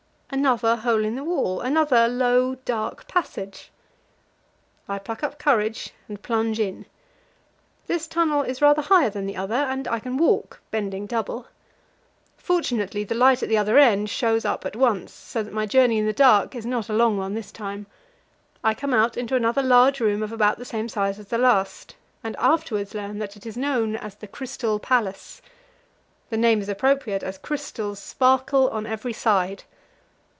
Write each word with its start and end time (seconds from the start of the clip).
Another 0.33 0.77
hole 0.77 1.03
in 1.03 1.15
the 1.17 1.25
wall; 1.25 1.59
another 1.59 2.07
low, 2.07 2.55
dark 2.63 3.05
passage. 3.05 3.69
I 4.87 4.97
pluck 4.97 5.23
up 5.23 5.37
courage 5.37 5.89
and 6.07 6.21
plunge 6.23 6.57
in. 6.57 6.85
This 7.87 8.07
tunnel 8.07 8.41
is 8.43 8.61
rather 8.61 8.81
higher 8.81 9.09
than 9.09 9.25
the 9.25 9.35
other, 9.35 9.55
and 9.55 9.89
I 9.89 9.99
can 9.99 10.15
walk, 10.15 10.61
bending 10.71 11.05
double. 11.05 11.47
Fortunately, 12.37 13.03
the 13.03 13.13
light 13.13 13.43
at 13.43 13.49
the 13.49 13.57
other 13.57 13.77
end 13.77 14.09
shows 14.09 14.45
up 14.45 14.65
at 14.65 14.77
once, 14.77 15.11
so 15.11 15.43
that 15.43 15.51
my 15.51 15.65
journey 15.65 15.97
in 15.97 16.05
the 16.05 16.13
dark 16.13 16.55
is 16.55 16.65
not 16.65 16.87
a 16.87 16.93
long 16.93 17.17
one 17.17 17.33
this 17.33 17.51
time. 17.51 17.85
I 18.63 18.73
come 18.73 18.93
out 18.93 19.17
into 19.17 19.35
another 19.35 19.61
large 19.61 19.99
room 19.99 20.23
of 20.23 20.31
about 20.31 20.57
the 20.57 20.63
same 20.63 20.87
size 20.87 21.19
as 21.19 21.25
the 21.27 21.37
last, 21.37 21.93
and 22.23 22.37
afterwards 22.37 22.93
learn 22.95 23.19
that 23.19 23.35
it 23.35 23.45
is 23.45 23.57
known 23.57 23.97
as 23.97 24.15
the 24.15 24.29
Crystal 24.29 24.79
Palace. 24.79 25.41
The 26.29 26.37
name 26.37 26.61
is 26.61 26.69
appropriate, 26.69 27.21
as 27.21 27.37
crystals 27.37 27.99
sparkle 27.99 28.69
on 28.69 28.85
every 28.85 29.11
side. 29.13 29.65